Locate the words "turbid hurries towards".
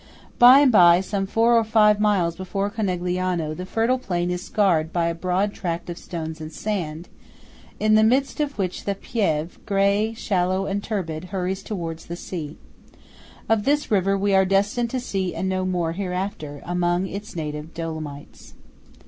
10.83-12.07